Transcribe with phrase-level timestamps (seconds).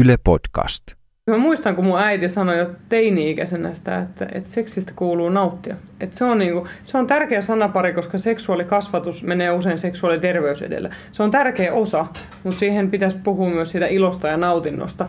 [0.00, 0.82] Yle Podcast.
[1.30, 5.76] Mä muistan, kun mun äiti sanoi jo teini-ikäisenä sitä, että, että seksistä kuuluu nauttia.
[6.00, 10.94] Että se, on niinku, se on tärkeä sanapari, koska seksuaalikasvatus menee usein seksuaaliterveys edellä.
[11.12, 12.06] Se on tärkeä osa,
[12.44, 15.08] mutta siihen pitäisi puhua myös siitä ilosta ja nautinnosta.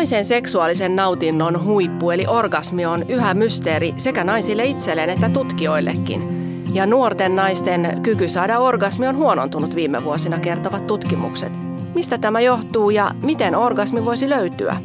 [0.00, 6.22] Naisen seksuaalisen nautinnon huippu eli orgasmi on yhä mysteeri sekä naisille itselleen että tutkijoillekin.
[6.74, 11.52] Ja nuorten naisten kyky saada orgasmi on huonontunut viime vuosina kertovat tutkimukset.
[11.94, 14.76] Mistä tämä johtuu ja miten orgasmi voisi löytyä?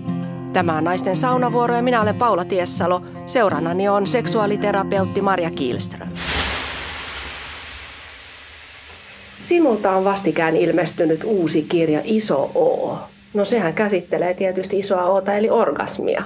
[0.54, 3.02] Tämä on Naisten saunavuoro ja minä olen Paula Tiessalo.
[3.26, 6.10] Seurannani on seksuaaliterapeutti Marja Kielström.
[9.38, 12.98] Sinulta on vastikään ilmestynyt uusi kirja Iso O.
[13.36, 16.24] No sehän käsittelee tietysti isoa oota eli orgasmia.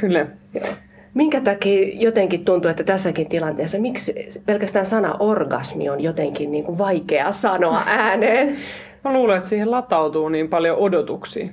[0.00, 0.26] Kyllä.
[0.54, 0.66] Joo.
[1.14, 4.14] Minkä takia jotenkin tuntuu, että tässäkin tilanteessa, miksi
[4.46, 8.56] pelkästään sana orgasmi on jotenkin niin kuin vaikea sanoa ääneen?
[9.04, 11.48] Mä luulen, että siihen latautuu niin paljon odotuksia.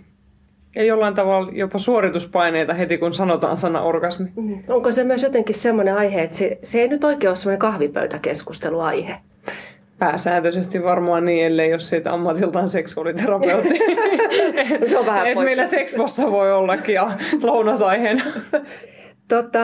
[0.76, 4.28] Ja jollain tavalla jopa suorituspaineita heti, kun sanotaan sana orgasmi.
[4.36, 4.64] Mm.
[4.68, 9.18] Onko se myös jotenkin semmoinen aihe, että se, se ei nyt oikein ole semmoinen kahvipöytäkeskusteluaihe?
[10.00, 13.80] Pääsääntöisesti varmaan niin, ellei jos siitä ammatiltaan seksuaaliterapeutti.
[14.90, 18.24] se on vähän Et meillä seksposta voi ollakin ja lounasaiheena.
[19.28, 19.60] Tota,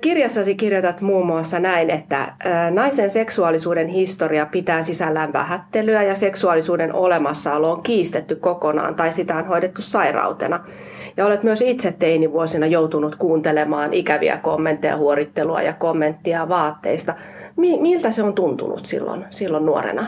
[0.00, 2.32] kirjassasi kirjoitat muun muassa näin, että
[2.70, 9.46] naisen seksuaalisuuden historia pitää sisällään vähättelyä ja seksuaalisuuden olemassaolo on kiistetty kokonaan tai sitä on
[9.46, 10.60] hoidettu sairautena.
[11.16, 17.14] Ja olet myös itse teinivuosina joutunut kuuntelemaan ikäviä kommentteja, huorittelua ja kommenttia vaatteista.
[17.56, 20.06] Miltä se on tuntunut silloin, silloin nuorena?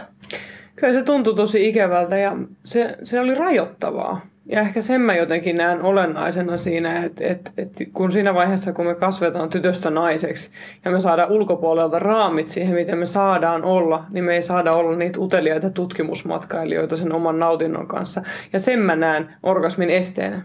[0.76, 4.20] Kyllä se tuntui tosi ikävältä ja se, se oli rajoittavaa.
[4.46, 8.86] Ja ehkä sen mä jotenkin näen olennaisena siinä, että, että, että kun siinä vaiheessa, kun
[8.86, 10.50] me kasvetaan tytöstä naiseksi
[10.84, 14.96] ja me saadaan ulkopuolelta raamit siihen, miten me saadaan olla, niin me ei saada olla
[14.96, 18.22] niitä uteliaita tutkimusmatkailijoita sen oman nautinnon kanssa.
[18.52, 20.42] Ja sen mä näen orgasmin esteenä.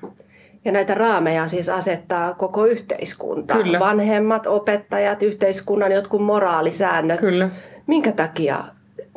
[0.65, 3.53] Ja näitä raameja siis asettaa koko yhteiskunta.
[3.53, 3.79] Kyllä.
[3.79, 7.19] Vanhemmat, opettajat, yhteiskunnan jotkut moraalisäännöt.
[7.19, 7.49] Kyllä.
[7.87, 8.63] Minkä takia,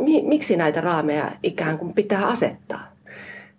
[0.01, 2.93] mi, miksi näitä raameja ikään kuin pitää asettaa?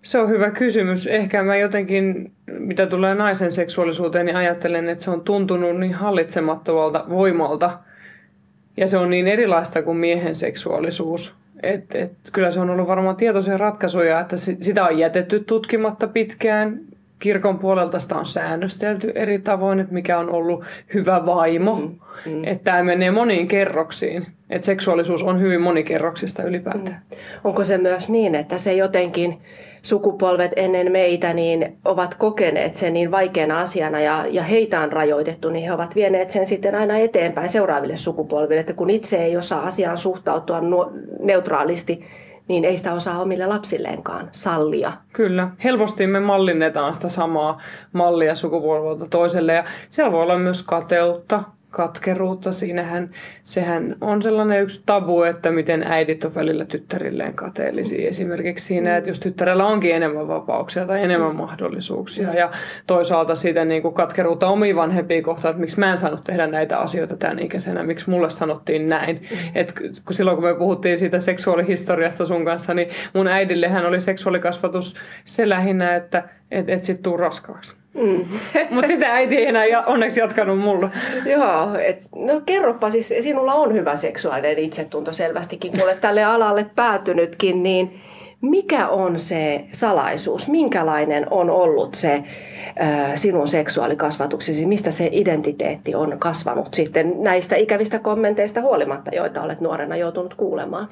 [0.03, 1.07] Se on hyvä kysymys.
[1.07, 7.05] Ehkä mä jotenkin, mitä tulee naisen seksuaalisuuteen, niin ajattelen, että se on tuntunut niin hallitsemattomalta
[7.09, 7.79] voimalta.
[8.77, 11.35] Ja se on niin erilaista kuin miehen seksuaalisuus.
[11.63, 16.79] Et, et, kyllä se on ollut varmaan tietoisia ratkaisuja, että sitä on jätetty tutkimatta pitkään.
[17.19, 20.63] Kirkon puolelta sitä on säännöstelty eri tavoin, että mikä on ollut
[20.94, 21.75] hyvä vaimo.
[21.75, 22.00] Mm,
[22.31, 22.44] mm.
[22.44, 24.25] Että tämä menee moniin kerroksiin.
[24.50, 27.01] Että seksuaalisuus on hyvin monikerroksista ylipäätään.
[27.11, 27.17] Mm.
[27.44, 29.41] Onko se myös niin, että se jotenkin
[29.81, 35.50] sukupolvet ennen meitä niin ovat kokeneet sen niin vaikeana asiana ja, ja heitä on rajoitettu,
[35.50, 38.59] niin he ovat vieneet sen sitten aina eteenpäin seuraaville sukupolville.
[38.59, 40.61] Että kun itse ei osaa asiaan suhtautua
[41.19, 42.03] neutraalisti,
[42.47, 44.91] niin ei sitä osaa omille lapsilleenkaan sallia.
[45.13, 45.49] Kyllä.
[45.63, 47.61] Helposti me mallinnetaan sitä samaa
[47.93, 51.43] mallia sukupolvelta toiselle ja siellä voi olla myös kateutta,
[51.77, 52.51] katkeruutta.
[52.51, 53.09] Siinähän
[53.43, 58.07] sehän on sellainen yksi tabu, että miten äidit on välillä tyttärilleen kateellisia.
[58.07, 62.33] Esimerkiksi siinä, että jos tyttärellä onkin enemmän vapauksia tai enemmän mahdollisuuksia.
[62.33, 62.51] Ja
[62.88, 66.77] toisaalta siitä niin kuin katkeruutta omiin vanhempiin kohtaan, että miksi mä en saanut tehdä näitä
[66.77, 69.21] asioita tämän ikäisenä, miksi mulle sanottiin näin.
[69.55, 69.73] Et
[70.05, 74.95] kun silloin kun me puhuttiin siitä seksuaalihistoriasta sun kanssa, niin mun äidillehän oli seksuaalikasvatus
[75.25, 77.77] se lähinnä, että et, et sit tuu raskaaksi.
[77.97, 78.25] Mm.
[78.69, 80.89] Mutta sitä äiti ei enää onneksi jatkanut mulle.
[81.25, 86.65] Joo, et, no kerropa siis, sinulla on hyvä seksuaalinen itsetunto selvästikin, kun olet tälle alalle
[86.75, 87.99] päätynytkin, niin
[88.41, 90.47] mikä on se salaisuus?
[90.47, 92.13] Minkälainen on ollut se
[92.81, 94.65] äh, sinun seksuaalikasvatuksesi?
[94.65, 100.87] Mistä se identiteetti on kasvanut sitten näistä ikävistä kommenteista huolimatta, joita olet nuorena joutunut kuulemaan?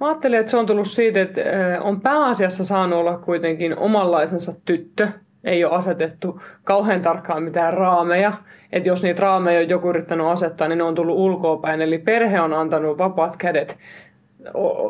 [0.00, 1.40] Mä ajattelen, että se on tullut siitä, että
[1.80, 5.08] on pääasiassa saanut olla kuitenkin omanlaisensa tyttö.
[5.44, 8.32] Ei ole asetettu kauhean tarkkaan mitään raameja.
[8.72, 11.82] Että jos niitä raameja on joku yrittänyt asettaa, niin ne on tullut ulkoapäin.
[11.82, 13.78] Eli perhe on antanut vapaat kädet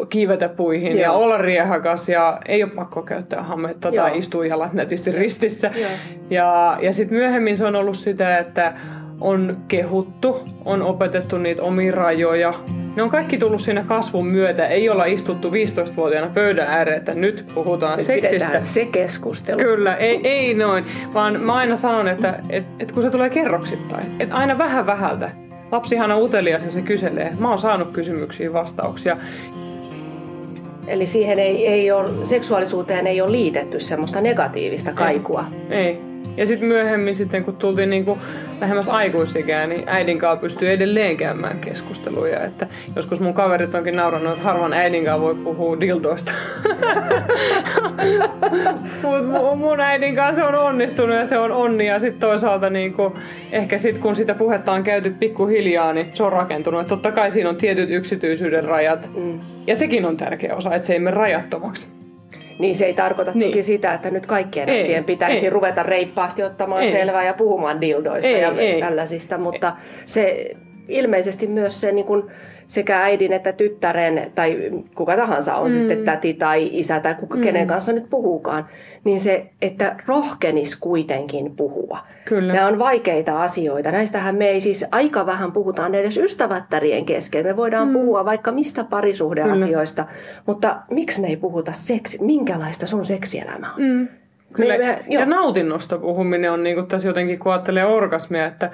[0.08, 1.02] kiivetä puihin Joo.
[1.02, 4.04] ja olla riehakas ja ei ole pakko käyttää hametta Joo.
[4.04, 5.70] tai istua jalat netisti ristissä.
[5.76, 5.90] Joo.
[6.30, 8.74] Ja, ja sitten myöhemmin se on ollut sitä, että
[9.20, 12.54] on kehuttu, on opetettu niitä omia rajoja.
[12.96, 14.66] Ne on kaikki tullut siinä kasvun myötä.
[14.66, 18.60] Ei olla istuttu 15-vuotiaana pöydän ääreen, että nyt puhutaan nyt seksistä.
[18.62, 19.58] se keskustelu.
[19.58, 20.84] Kyllä, ei, ei noin.
[21.14, 25.30] Vaan mä aina sanon, että et, et kun se tulee kerroksittain, että aina vähän vähältä.
[25.72, 27.32] Lapsihan on utelias ja se kyselee.
[27.38, 29.16] Mä oon saanut kysymyksiin vastauksia.
[30.86, 35.44] Eli siihen ei, ei ole, seksuaalisuuteen ei ole liitetty semmoista negatiivista kaikua.
[35.70, 35.78] Ei.
[35.78, 36.07] ei.
[36.36, 38.20] Ja sitten myöhemmin, sitten kun tultiin niin kuin
[38.60, 42.44] lähemmäs aikuisikään, niin äidin kanssa pystyy edelleen käymään keskusteluja.
[42.44, 42.66] Että
[42.96, 46.32] joskus mun kaverit onkin naurannut, että harvan äidin kanssa voi puhua dildoista.
[49.02, 51.86] Mutta mun äidin kanssa se on onnistunut ja se on onni.
[51.86, 53.14] Ja sitten toisaalta niin kuin,
[53.52, 56.80] ehkä sitten kun sitä puhetta on käyty pikkuhiljaa, niin se on rakentunut.
[56.80, 59.10] Että totta kai siinä on tietyt yksityisyyden rajat.
[59.16, 59.40] Mm.
[59.66, 61.97] Ja sekin on tärkeä osa, että se ei mene rajattomaksi.
[62.58, 63.50] Niin se ei tarkoita niin.
[63.50, 65.50] toki sitä, että nyt kaikkien ei, äitien pitäisi ei.
[65.50, 66.92] ruveta reippaasti ottamaan ei.
[66.92, 68.80] selvää ja puhumaan dildoista ei, ja ei.
[68.80, 70.02] tällaisista, mutta ei.
[70.04, 70.56] se
[70.88, 72.24] ilmeisesti myös se niin kuin,
[72.68, 75.78] sekä äidin että tyttären tai kuka tahansa on mm.
[75.78, 77.42] sitten täti tai isä tai kuka, mm.
[77.42, 78.66] kenen kanssa nyt puhuukaan,
[79.04, 81.98] niin se, että rohkenis kuitenkin puhua.
[82.24, 82.52] Kyllä.
[82.52, 83.92] Nämä on vaikeita asioita.
[83.92, 87.46] Näistähän me ei siis aika vähän puhutaan edes ystävättärien kesken.
[87.46, 87.92] Me voidaan mm.
[87.92, 90.42] puhua vaikka mistä parisuhdeasioista, Kyllä.
[90.46, 93.82] mutta miksi me ei puhuta seksi, minkälaista sun seksielämä on?
[93.82, 94.08] Mm.
[94.52, 94.78] Kyllä.
[94.78, 98.70] Me, me, ja nautinnosta puhuminen on niin kuin tässä jotenkin, kun ajattelee orgasmia, että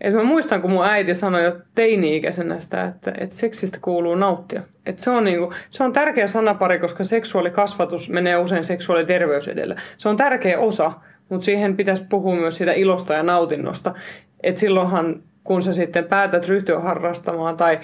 [0.00, 4.62] et mä muistan, kun mun äiti sanoi jo teini-ikäisenä sitä, että, että seksistä kuuluu nauttia.
[4.86, 9.76] Et se, on niinku, se on tärkeä sanapari, koska seksuaalikasvatus menee usein seksuaaliterveys edellä.
[9.98, 10.92] Se on tärkeä osa,
[11.28, 13.94] mutta siihen pitäisi puhua myös siitä ilosta ja nautinnosta.
[14.42, 17.80] Et silloinhan, kun sä sitten päätät ryhtyä harrastamaan tai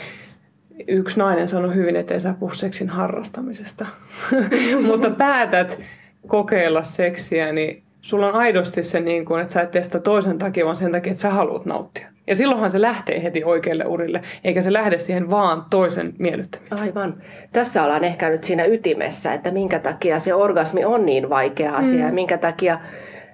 [0.88, 3.86] yksi nainen sanoi hyvin, että ei saa puhua seksin harrastamisesta,
[4.86, 5.80] mutta päätät
[6.26, 10.64] kokeilla seksiä, niin sulla on aidosti se, niin kuin, että sä et testa toisen takia,
[10.64, 12.08] vaan sen takia, että sä haluat nauttia.
[12.26, 16.80] Ja silloinhan se lähtee heti oikealle urille, eikä se lähde siihen vaan toisen miellyttämiseen.
[16.80, 17.14] Aivan.
[17.52, 21.98] Tässä ollaan ehkä nyt siinä ytimessä, että minkä takia se orgasmi on niin vaikea asia
[21.98, 22.06] mm.
[22.06, 22.80] ja minkä takia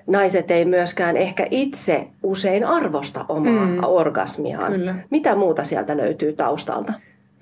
[0.07, 3.79] naiset ei myöskään ehkä itse usein arvosta omaa mm.
[3.83, 4.73] orgasmiaan.
[4.73, 4.95] Kyllä.
[5.11, 6.93] Mitä muuta sieltä löytyy taustalta?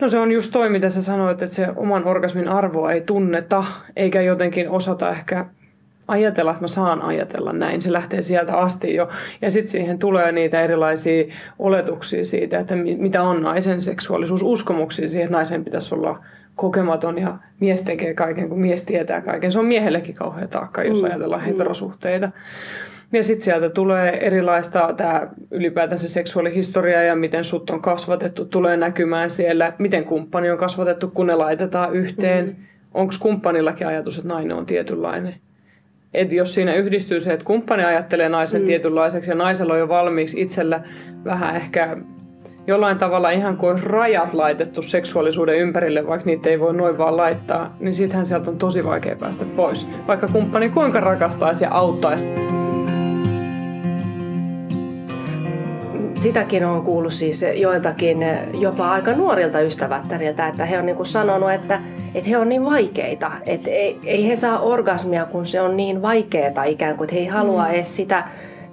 [0.00, 3.64] No se on just toi, mitä sä sanoit, että se oman orgasmin arvoa ei tunneta,
[3.96, 5.46] eikä jotenkin osata ehkä
[6.08, 7.82] ajatella, että mä saan ajatella näin.
[7.82, 9.08] Se lähtee sieltä asti jo.
[9.43, 11.25] Ja sitten siihen tulee niitä erilaisia
[11.58, 16.25] oletuksia siitä, että mitä on naisen seksuaalisuus, uskomuksia siihen, että naisen pitäisi olla
[16.55, 19.53] kokematon ja mies tekee kaiken, kun mies tietää kaiken.
[19.53, 21.08] Se on miehellekin kauhean taakka, jos mm.
[21.08, 21.47] ajatellaan mm.
[21.47, 22.31] heterosuhteita.
[23.12, 28.76] Ja sitten sieltä tulee erilaista, tämä ylipäätään se seksuaalihistoria ja miten sut on kasvatettu, tulee
[28.76, 32.47] näkymään siellä, miten kumppani on kasvatettu, kun ne laitetaan yhteen.
[32.47, 32.55] Mm.
[32.94, 35.35] Onko kumppanillakin ajatus, että nainen on tietynlainen?
[36.16, 38.66] Että jos siinä yhdistyy se, että kumppani ajattelee naisen mm.
[38.66, 40.80] tietynlaiseksi ja naisella on jo valmiiksi itsellä
[41.24, 41.96] vähän ehkä
[42.66, 47.76] jollain tavalla ihan kuin rajat laitettu seksuaalisuuden ympärille, vaikka niitä ei voi noin vaan laittaa,
[47.80, 49.86] niin sittenhän sieltä on tosi vaikea päästä pois.
[50.06, 52.26] Vaikka kumppani kuinka rakastaisi ja auttaisi.
[56.26, 58.19] Sitäkin on kuullut siis joiltakin
[58.61, 61.81] jopa aika nuorilta ystävättäriltä, että he on niin kuin sanonut, että
[62.14, 66.02] että he on niin vaikeita, että ei, ei he saa orgasmia, kun se on niin
[66.02, 67.70] vaikeaa ikään kuin, että he ei halua mm.
[67.70, 68.25] edes sitä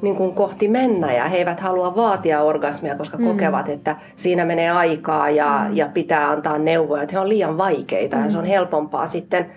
[0.01, 3.25] niin kuin kohti mennä ja he eivät halua vaatia orgasmia, koska mm.
[3.25, 5.77] kokevat, että siinä menee aikaa ja, mm.
[5.77, 8.23] ja pitää antaa neuvoja, että he on liian vaikeita mm.
[8.23, 8.49] ja se on mm.
[8.49, 9.51] helpompaa sitten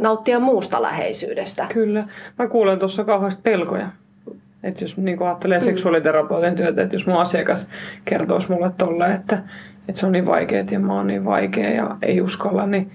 [0.00, 1.66] nauttia muusta läheisyydestä.
[1.72, 2.04] Kyllä.
[2.38, 3.86] Mä kuulen tuossa kauheasti pelkoja.
[4.66, 5.64] Että jos niin ajattelee mm.
[5.64, 7.68] seksuaaliterapeutin työtä, että jos mun asiakas
[8.04, 9.42] kertoisi mulle tolle, että
[9.88, 12.90] että se on niin vaikea ja mä oon niin vaikea ja ei uskalla, niin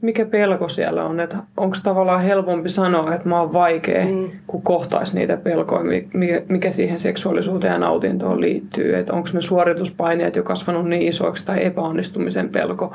[0.00, 1.20] mikä pelko siellä on?
[1.20, 4.30] Että onko tavallaan helpompi sanoa, että mä oon vaikea, mm.
[4.46, 5.84] kun kohtaisi niitä pelkoja,
[6.14, 8.96] mikä, mikä siihen seksuaalisuuteen ja nautintoon liittyy.
[8.96, 12.94] Että onko ne suorituspaineet jo kasvanut niin isoiksi tai epäonnistumisen pelko.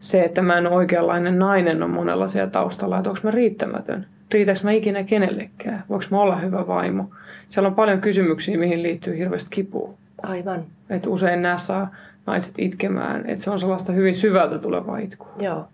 [0.00, 4.06] Se, että mä en ole oikeanlainen nainen on monella siellä taustalla, että onko mä riittämätön.
[4.32, 5.84] Riitäkö mä ikinä kenellekään?
[5.88, 7.10] Voinko mä olla hyvä vaimo?
[7.48, 9.94] Siellä on paljon kysymyksiä, mihin liittyy hirveästi kipua.
[10.22, 10.64] Aivan.
[10.90, 11.94] Että usein nämä saa
[12.26, 13.26] naiset itkemään.
[13.26, 15.32] Että se on sellaista hyvin syvältä tulevaa itkua.
[15.40, 15.68] Joo.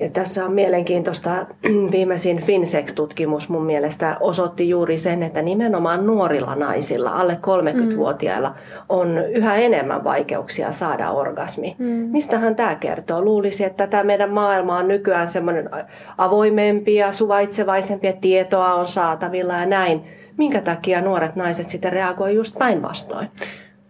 [0.00, 1.46] Ja tässä on mielenkiintoista,
[1.92, 8.54] viimeisin FinSex-tutkimus mun mielestä osoitti juuri sen, että nimenomaan nuorilla naisilla, alle 30-vuotiailla, mm.
[8.88, 11.76] on yhä enemmän vaikeuksia saada orgasmi.
[11.78, 11.86] Mm.
[11.86, 13.22] Mistähän tämä kertoo?
[13.22, 15.70] Luulisi, että tämä meidän maailma on nykyään semmoinen
[16.18, 20.02] avoimempi ja suvaitsevaisempi ja tietoa on saatavilla ja näin.
[20.36, 23.28] Minkä takia nuoret naiset sitten reagoivat just päinvastoin?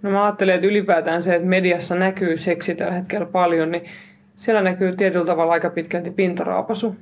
[0.02, 3.84] No mä ajattelen, että ylipäätään se, että mediassa näkyy seksi tällä hetkellä paljon, niin
[4.40, 6.96] siellä näkyy tietyllä tavalla aika pitkälti pintaraapasu.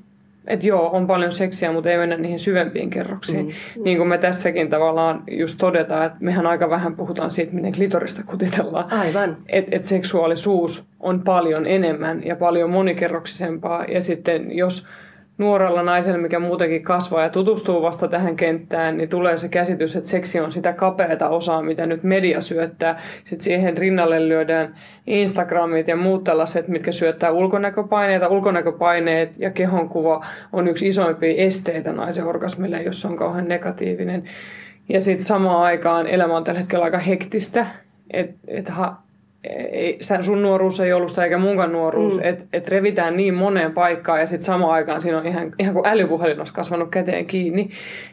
[0.47, 3.47] Että joo, on paljon seksiä, mutta ei mennä niihin syvempiin kerroksiin.
[3.47, 3.83] Mm.
[3.85, 8.23] Niin kuin me tässäkin tavallaan just todetaan, että mehän aika vähän puhutaan siitä, miten klitorista
[8.27, 8.93] kutitellaan.
[8.93, 9.37] Aivan.
[9.49, 13.85] Että et seksuaalisuus on paljon enemmän ja paljon monikerroksisempaa.
[13.85, 14.87] Ja sitten jos
[15.39, 20.09] nuorella naisella, mikä muutenkin kasvaa ja tutustuu vasta tähän kenttään, niin tulee se käsitys, että
[20.09, 23.01] seksi on sitä kapeata osaa, mitä nyt media syöttää.
[23.25, 24.75] Sitten siihen rinnalle lyödään
[25.07, 28.29] Instagramit ja muut tällaiset, mitkä syöttää ulkonäköpaineita.
[28.29, 34.25] Ulkonäköpaineet ja kehonkuva on yksi isoimpia esteitä naisen orgasmille, jos on kauhean negatiivinen.
[34.89, 37.67] Ja sitten samaan aikaan elämä on tällä hetkellä aika hektistä,
[38.11, 38.69] että et
[39.45, 42.25] ei, sun nuoruus ei ollut sitä eikä munkaan nuoruus, mm.
[42.25, 45.87] että et revitään niin moneen paikkaan ja sitten samaan aikaan siinä on ihan, ihan kuin
[45.87, 47.71] älypuhelin olisi kasvanut käteen kiinni,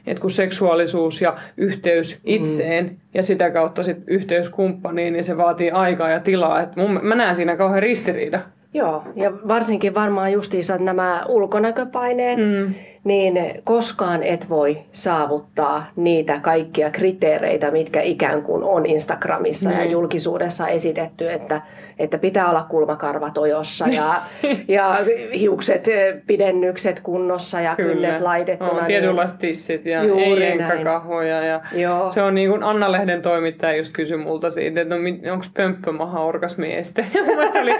[0.07, 2.95] että kun seksuaalisuus ja yhteys itseen mm.
[3.13, 6.61] ja sitä kautta sit yhteys kumppaniin, niin se vaatii aikaa ja tilaa.
[6.61, 8.39] Et mun, mä näen siinä kauhean ristiriida.
[8.73, 12.73] Joo, ja varsinkin varmaan justiinsa nämä ulkonäköpaineet, mm
[13.05, 19.75] niin koskaan et voi saavuttaa niitä kaikkia kriteereitä, mitkä ikään kuin on Instagramissa mm.
[19.75, 19.91] ja niin.
[19.91, 21.61] julkisuudessa esitetty, että,
[21.99, 24.21] että pitää olla kulmakarvat ojossa ja,
[24.67, 24.97] ja
[25.33, 25.85] hiukset,
[26.27, 27.93] pidennykset kunnossa ja Kyllä.
[27.93, 28.71] kynnet laitettuna.
[28.71, 31.43] On niin tietynlaiset tissit ja ei enkäkahvoja.
[31.43, 32.09] Ja Joo.
[32.09, 35.01] se on niin kuin Anna-lehden toimittaja just kysyi multa siitä, että no,
[35.33, 37.05] onko pömppömaha orgasmieste.
[37.53, 37.73] se oli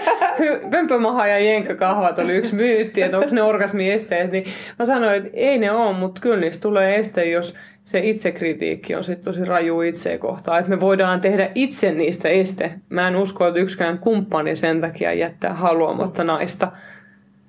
[0.70, 4.32] pömppömaha ja jenkkakahvat oli yksi myytti, että onko ne orgasmiesteet.
[4.32, 4.44] Niin
[4.78, 7.54] mä sanoin, että ei ne ole, mutta kyllä niistä tulee este, jos
[7.84, 10.58] se itsekritiikki on sitten tosi raju itseä kohtaan.
[10.58, 12.72] Että me voidaan tehdä itse niistä este.
[12.88, 16.72] Mä en usko, että yksikään kumppani sen takia jättää haluamatta naista.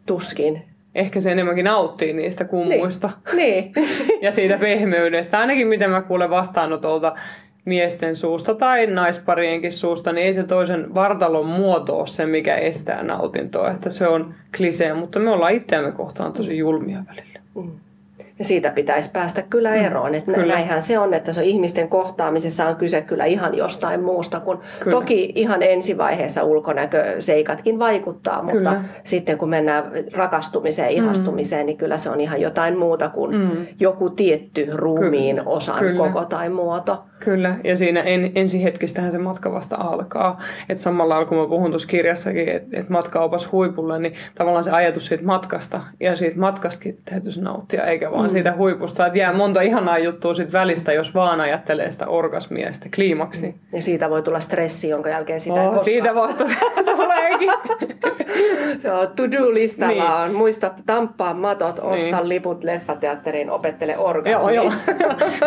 [0.05, 0.61] Tuskin.
[0.95, 3.09] Ehkä se enemmänkin nauttii niistä kummuista.
[3.33, 3.71] Niin.
[3.75, 3.87] niin.
[4.21, 5.39] ja siitä pehmeydestä.
[5.39, 7.15] Ainakin mitä mä kuulen vastaanotolta
[7.65, 13.03] miesten suusta tai naisparienkin suusta, niin ei se toisen vartalon muoto ole se, mikä estää
[13.03, 13.71] nautintoa.
[13.71, 17.39] Että se on klisee, mutta me ollaan itseämme kohtaan tosi julmia välillä.
[17.57, 17.86] Mm.
[18.39, 19.85] Ja siitä pitäisi päästä kyllä mm.
[19.85, 20.15] eroon.
[20.15, 20.53] Että kyllä.
[20.53, 24.39] Näinhän se on, että se on ihmisten kohtaamisessa on kyse kyllä ihan jostain muusta.
[24.39, 24.97] Kun kyllä.
[24.97, 28.83] toki ihan ensivaiheessa ulkonäköseikatkin vaikuttaa, mutta kyllä.
[29.03, 30.97] sitten kun mennään rakastumiseen, mm.
[30.97, 31.65] ihastumiseen, mm.
[31.65, 33.67] niin kyllä se on ihan jotain muuta kuin mm.
[33.79, 35.49] joku tietty ruumiin kyllä.
[35.49, 35.97] osan kyllä.
[35.97, 37.03] koko tai muoto.
[37.19, 40.39] Kyllä, ja siinä en, ensihetkistähän se matka vasta alkaa.
[40.69, 44.63] Että samalla lailla kun mä puhun tuossa kirjassakin, että et matka opas huipulle, niin tavallaan
[44.63, 48.31] se ajatus siitä matkasta ja siitä matkastakin täytyisi nauttia, eikä vaan mm.
[48.31, 49.05] siitä huipusta.
[49.05, 53.47] Että jää monta ihanaa juttua siitä välistä, jos vaan ajattelee sitä orgasmia ja sitä kliimaksi.
[53.47, 53.53] Mm.
[53.73, 55.83] Ja siitä voi tulla stressi, jonka jälkeen sitä oh.
[55.83, 56.43] Siitä vasta
[56.95, 57.49] tuleekin.
[58.83, 60.31] Joo, to-do-listalla niin.
[60.31, 62.29] on muista tamppaa matot, osta niin.
[62.29, 64.53] liput leffateatteriin, opettele orgasmia.
[64.53, 64.73] Joo, joo.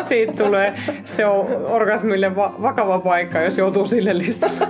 [0.08, 4.68] siitä tulee, se on orgasmille va- vakava paikka, jos joutuu sille listalle.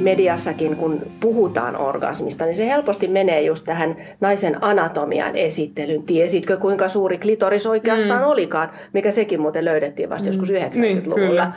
[0.00, 6.02] Mediassakin, kun puhutaan orgasmista, niin se helposti menee just tähän naisen anatomian esittelyyn.
[6.02, 8.28] Tiesitkö, kuinka suuri klitoris oikeastaan mm.
[8.28, 10.32] olikaan, mikä sekin muuten löydettiin vasta mm.
[10.32, 11.44] joskus 90-luvulla.
[11.44, 11.54] Niin,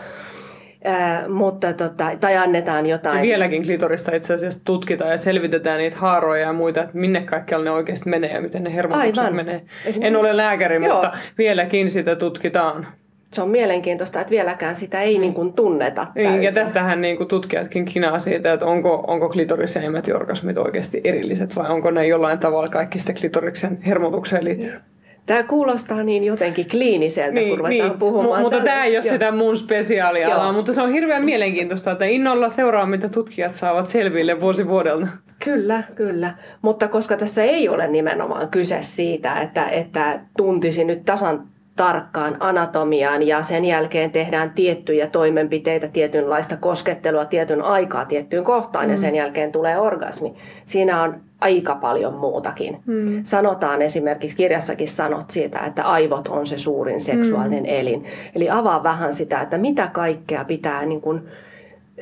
[0.83, 3.17] Ää, mutta tota, tai annetaan jotain.
[3.17, 7.63] Ja vieläkin klitorista itse asiassa tutkitaan ja selvitetään niitä haaroja ja muita, että minne kaikkialla
[7.63, 9.36] ne oikeasti menee ja miten ne hermotukset Aivan.
[9.36, 9.62] menee.
[10.01, 10.93] En ole lääkäri, Joo.
[10.93, 12.88] mutta vieläkin sitä tutkitaan.
[13.33, 16.43] Se on mielenkiintoista, että vieläkään sitä ei niin kuin tunneta täysin.
[16.43, 21.55] Ja tästähän niin kuin tutkijatkin kinaa siitä, että onko, onko klitoris ja orgasmit oikeasti erilliset
[21.55, 24.81] vai onko ne jollain tavalla kaikki sitä klitoriksen hermotukseen liittyvät.
[25.25, 28.00] Tämä kuulostaa niin jotenkin kliiniseltä, niin, kun ruvetaan niin.
[28.00, 28.41] puhumaan.
[28.41, 29.11] M- mutta tämä ei ole jo.
[29.11, 30.53] sitä mun spesiaalialaa, Joo.
[30.53, 35.07] mutta se on hirveän mielenkiintoista, että innolla seuraa, mitä tutkijat saavat selville vuosi vuodelta.
[35.43, 36.33] Kyllä, kyllä.
[36.61, 41.47] Mutta koska tässä ei ole nimenomaan kyse siitä, että, että tuntisi nyt tasan
[41.81, 48.91] tarkkaan anatomiaan ja sen jälkeen tehdään tiettyjä toimenpiteitä, tietynlaista koskettelua tietyn aikaa tiettyyn kohtaan mm.
[48.91, 50.33] ja sen jälkeen tulee orgasmi.
[50.65, 52.79] Siinä on aika paljon muutakin.
[52.85, 53.23] Mm.
[53.23, 57.69] Sanotaan esimerkiksi, kirjassakin sanot siitä, että aivot on se suurin seksuaalinen mm.
[57.69, 58.05] elin.
[58.35, 61.21] Eli avaa vähän sitä, että mitä kaikkea pitää, niin kuin,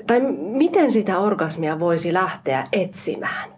[0.07, 3.49] tai miten sitä orgasmia voisi lähteä etsimään.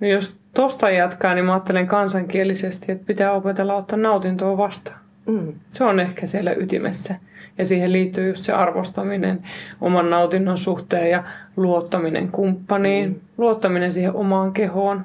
[0.00, 4.99] No jos tuosta jatkaa, niin mä ajattelen kansankielisesti, että pitää opetella ottaa nautintoa vastaan.
[5.30, 5.52] Mm.
[5.72, 7.14] Se on ehkä siellä ytimessä.
[7.58, 9.42] Ja siihen liittyy just se arvostaminen
[9.80, 11.24] oman nautinnon suhteen ja
[11.56, 13.20] luottaminen kumppaniin, mm.
[13.38, 15.04] luottaminen siihen omaan kehoon,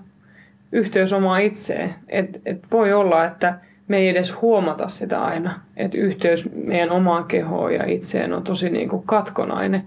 [0.72, 1.96] yhteys omaan itseen.
[2.08, 7.24] Et, et voi olla, että me ei edes huomata sitä aina, että yhteys meidän omaan
[7.24, 9.84] kehoon ja itseen on tosi niin kuin katkonainen.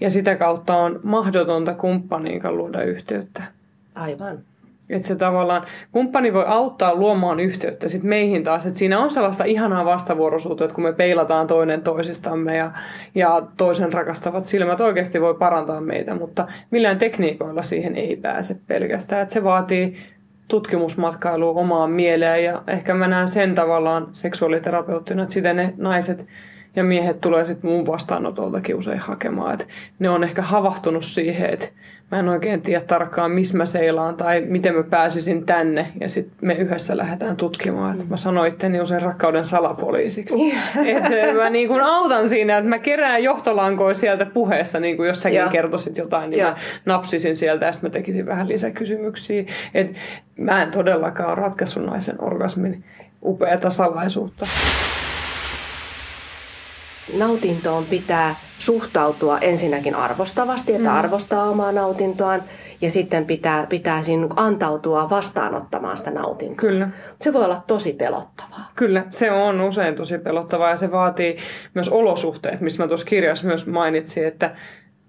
[0.00, 3.42] Ja sitä kautta on mahdotonta kumppaniin luoda yhteyttä.
[3.94, 4.38] Aivan.
[4.90, 5.62] Että se tavallaan,
[5.92, 8.66] kumppani voi auttaa luomaan yhteyttä sit meihin taas.
[8.66, 12.70] Että siinä on sellaista ihanaa vastavuoroisuutta, että kun me peilataan toinen toisistamme ja,
[13.14, 19.22] ja toisen rakastavat silmät oikeasti voi parantaa meitä, mutta millään tekniikoilla siihen ei pääse pelkästään.
[19.22, 19.94] Että se vaatii
[20.48, 26.26] tutkimusmatkailua omaan mieleen ja ehkä mä näen sen tavallaan seksuaaliterapeuttina, että sitä ne naiset
[26.76, 29.54] Ja miehet tulee sitten mun vastaanotoltakin usein hakemaan.
[29.54, 29.68] Et
[29.98, 31.68] ne on ehkä havahtunut siihen, että
[32.10, 35.86] mä en oikein tiedä tarkkaan, missä mä seilaan tai miten mä pääsisin tänne.
[36.00, 38.00] Ja sitten me yhdessä lähdetään tutkimaan.
[38.00, 40.34] Et mä sanoin itteni usein rakkauden salapoliisiksi.
[40.86, 45.22] että mä niin kun autan siinä, että mä kerään johtolankoja sieltä puheesta, niin kuin jos
[45.22, 45.48] säkin ja.
[45.48, 46.46] kertoisit jotain, niin ja.
[46.46, 49.44] mä napsisin sieltä ja sitten mä tekisin vähän lisäkysymyksiä.
[49.74, 49.96] Et
[50.36, 52.84] mä en todellakaan ratkaissut naisen orgasmin
[53.22, 54.46] upeata salaisuutta
[57.16, 60.96] nautintoon pitää suhtautua ensinnäkin arvostavasti, että mm.
[60.96, 62.42] arvostaa omaa nautintoaan,
[62.80, 66.56] ja sitten pitää, pitää siinä antautua vastaanottamaan sitä nautintoa.
[66.56, 66.88] Kyllä.
[67.20, 68.70] Se voi olla tosi pelottavaa.
[68.74, 71.36] Kyllä, se on usein tosi pelottavaa ja se vaatii
[71.74, 74.50] myös olosuhteet, mistä mä tuossa kirjassa myös mainitsin, että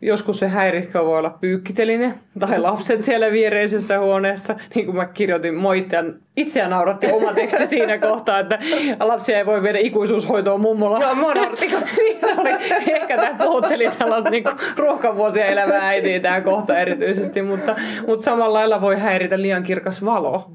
[0.01, 4.56] Joskus se häirikkö voi olla pyykkiteline tai lapset siellä viereisessä huoneessa.
[4.75, 8.60] Niin kuin mä kirjoitin, moittajan itseä nauratti oma teksti siinä kohtaa, että
[9.00, 11.00] lapsia ei voi viedä ikuisuushoitoon mummolla.
[11.00, 11.68] Joo, monartti.
[11.98, 12.50] niin se oli,
[12.88, 14.44] ehkä tämä puhutteli tällaista niin
[14.77, 17.75] ruokavuosia elävää äitiä tämä kohta erityisesti, mutta,
[18.08, 20.51] mutta samalla lailla voi häiritä liian kirkas valo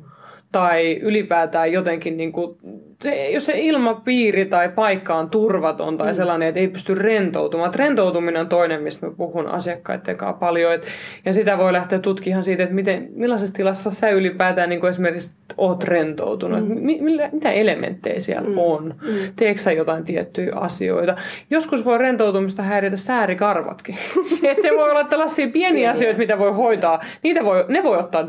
[0.53, 2.57] tai ylipäätään jotenkin, niin kuin,
[3.03, 6.15] se, jos se ilmapiiri tai paikka on turvaton tai mm.
[6.15, 7.67] sellainen, että ei pysty rentoutumaan.
[7.67, 10.75] Että rentoutuminen on toinen, mistä mä puhun asiakkaiden kanssa paljon.
[10.75, 10.87] Et,
[11.25, 15.85] ja sitä voi lähteä tutkimaan siitä, että miten, millaisessa tilassa sä ylipäätään niin esimerkiksi oot
[15.85, 16.69] rentoutunut.
[16.69, 16.81] Mm.
[16.81, 18.59] Mi, millä, mitä elementtejä siellä mm.
[18.59, 18.95] on?
[19.03, 19.15] Mm.
[19.37, 21.17] Teekö sä jotain tiettyjä asioita?
[21.51, 23.95] Joskus voi rentoutumista häiritä säärikarvatkin.
[24.51, 27.01] Et se voi olla tällaisia pieniä asioita, mitä voi hoitaa.
[27.23, 28.27] Niitä voi, ne voi ottaa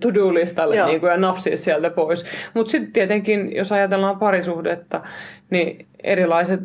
[0.00, 2.24] to-do-listalle niin kuin, ja napsia sieltä pois.
[2.54, 5.00] Mutta sitten tietenkin, jos ajatellaan parisuhdetta,
[5.50, 6.60] niin erilaiset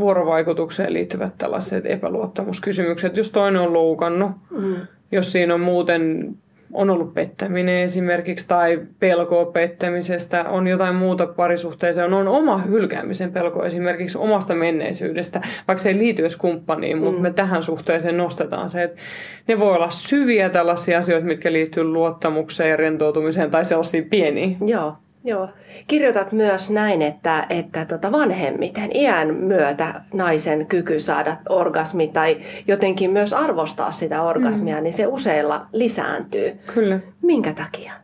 [0.00, 3.16] vuorovaikutukseen liittyvät tällaiset epäluottamuskysymykset.
[3.16, 4.76] Jos toinen on loukannut, mm.
[5.12, 6.34] jos siinä on muuten
[6.74, 13.64] on ollut pettäminen esimerkiksi tai pelkoa pettämisestä, on jotain muuta parisuhteeseen, on oma hylkäämisen pelko
[13.64, 17.22] esimerkiksi omasta menneisyydestä, vaikka se ei liity edes kumppaniin, mutta mm.
[17.22, 19.00] me tähän suhteeseen nostetaan se, että
[19.48, 24.56] ne voi olla syviä tällaisia asioita, mitkä liittyy luottamukseen ja rentoutumiseen tai sellaisia pieniä.
[24.66, 24.96] Joo.
[25.24, 25.48] Joo.
[25.86, 32.36] Kirjoitat myös näin, että, että tota vanhemmiten iän myötä naisen kyky saada orgasmi tai
[32.68, 34.82] jotenkin myös arvostaa sitä orgasmia, mm.
[34.82, 36.52] niin se useilla lisääntyy.
[36.74, 37.00] Kyllä.
[37.22, 38.03] Minkä takia?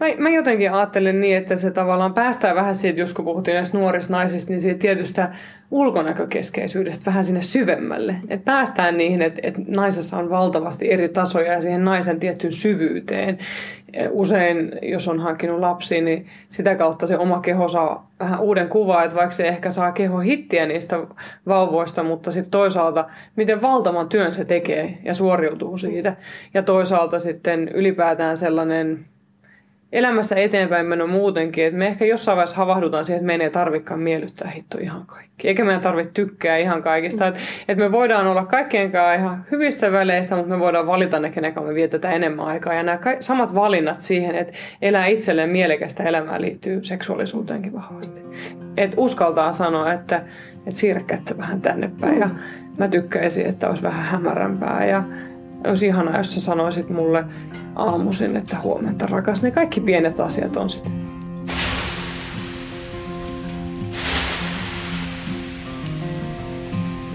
[0.00, 3.78] Mä, mä jotenkin ajattelen niin, että se tavallaan päästään vähän siitä, jos kun puhuttiin näistä
[3.78, 5.30] nuorista naisista, niin siitä tietystä
[5.70, 8.14] ulkonäkökeskeisyydestä vähän sinne syvemmälle.
[8.28, 13.38] Että päästään niihin, että, että naisessa on valtavasti eri tasoja ja siihen naisen tiettyyn syvyyteen.
[14.10, 19.04] Usein, jos on hankkinut lapsi, niin sitä kautta se oma keho saa vähän uuden kuvaa,
[19.04, 20.98] että vaikka se ehkä saa keho hittiä niistä
[21.46, 23.04] vauvoista, mutta sitten toisaalta,
[23.36, 26.16] miten valtavan työn se tekee ja suoriutuu siitä.
[26.54, 29.06] Ja toisaalta sitten ylipäätään sellainen
[29.92, 34.00] elämässä eteenpäin meno muutenkin, että me ehkä jossain vaiheessa havahdutaan siihen, että meidän ei tarvikaan
[34.00, 35.48] miellyttää hitto ihan kaikki.
[35.48, 37.26] Eikä meidän tarvitse tykkää ihan kaikista.
[37.26, 41.30] Että, että me voidaan olla kaikkien kanssa ihan hyvissä väleissä, mutta me voidaan valita ne,
[41.30, 42.74] kenen me vietetään enemmän aikaa.
[42.74, 48.20] Ja nämä samat valinnat siihen, että elää itselleen mielekästä elämää liittyy seksuaalisuuteenkin vahvasti.
[48.76, 50.22] Että uskaltaa sanoa, että,
[50.66, 52.18] että siirrä kättä vähän tänne päin.
[52.18, 52.30] Ja
[52.78, 54.86] mä tykkäisin, että olisi vähän hämärämpää.
[54.86, 55.02] Ja
[55.66, 57.24] olisi ihanaa, jos sä sanoisit mulle
[57.76, 59.42] aamuisin, että huomenta rakas.
[59.42, 60.92] Ne kaikki pienet asiat on sitten.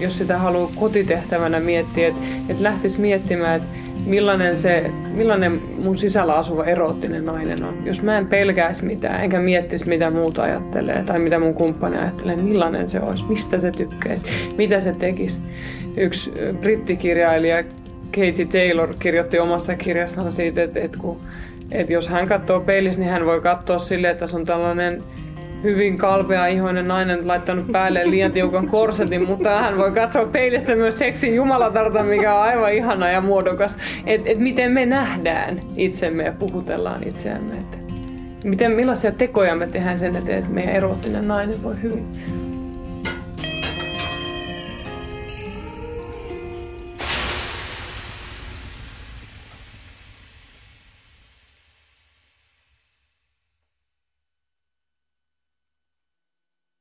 [0.00, 3.68] Jos sitä haluaa kotitehtävänä miettiä, että, että lähtisi miettimään, että
[4.06, 7.74] millainen, se, millainen mun sisällä asuva eroottinen nainen on.
[7.84, 12.36] Jos mä en pelkäisi mitään, enkä miettisi mitä muuta ajattelee tai mitä mun kumppani ajattelee,
[12.36, 14.24] millainen se olisi, mistä se tykkäisi,
[14.56, 15.42] mitä se tekisi.
[15.96, 17.64] Yksi brittikirjailija
[18.14, 21.20] Katie Taylor kirjoitti omassa kirjassaan siitä, että, että, kun,
[21.70, 25.02] että jos hän katsoo peilissä, niin hän voi katsoa sille, että se on tällainen
[25.62, 30.98] hyvin kalpea ihoinen nainen laittanut päälle liian tiukan korsetin, mutta hän voi katsoa peilistä myös
[30.98, 33.78] seksin jumalatarta, mikä on aivan ihana ja muodokas.
[34.06, 37.54] Että et miten me nähdään itsemme ja puhutellaan itseämme.
[37.54, 37.78] Että
[38.44, 42.06] miten, millaisia tekoja me tehdään sen eteen, että meidän eroottinen nainen voi hyvin.